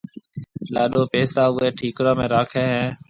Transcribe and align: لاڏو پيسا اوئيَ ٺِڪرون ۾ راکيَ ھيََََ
لاڏو 0.73 1.01
پيسا 1.13 1.41
اوئيَ 1.49 1.67
ٺِڪرون 1.77 2.15
۾ 2.21 2.25
راکيَ 2.33 2.63
ھيََََ 2.73 2.83